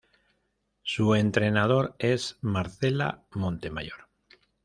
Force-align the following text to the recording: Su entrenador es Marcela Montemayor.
Su 0.81 1.13
entrenador 1.13 1.93
es 1.99 2.39
Marcela 2.41 3.21
Montemayor. 3.35 4.07